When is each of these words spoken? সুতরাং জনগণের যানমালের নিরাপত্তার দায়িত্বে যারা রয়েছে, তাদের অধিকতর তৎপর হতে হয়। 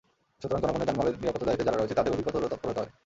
সুতরাং 0.41 0.61
জনগণের 0.63 0.87
যানমালের 0.89 1.19
নিরাপত্তার 1.21 1.47
দায়িত্বে 1.47 1.67
যারা 1.67 1.77
রয়েছে, 1.79 1.97
তাদের 1.97 2.13
অধিকতর 2.15 2.51
তৎপর 2.53 2.69
হতে 2.69 2.81
হয়। 2.81 2.91